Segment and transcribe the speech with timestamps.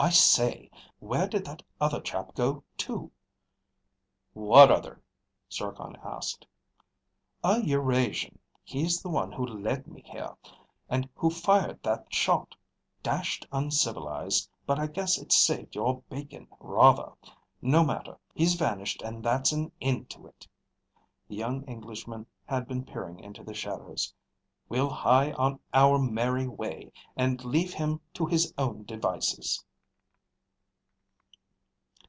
[0.00, 0.68] "I say!
[0.98, 3.12] Where did that other chap go to?"
[4.32, 5.00] "What other?"
[5.52, 6.44] Zircon asked.
[7.44, 8.40] "A Eurasian.
[8.64, 10.36] He's the one who led me here,
[10.88, 12.56] and who fired that shot.
[13.04, 17.12] Dashed uncivilized, but I guess it saved your bacon, rather.
[17.62, 18.18] No matter.
[18.34, 20.48] He's vanished and that's an end to it."
[21.28, 24.12] The young Englishman had been peering into the shadows.
[24.68, 29.64] "We'll hie on our merry way and leave him to his own devices."